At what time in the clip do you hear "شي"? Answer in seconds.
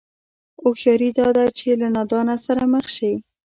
2.95-3.13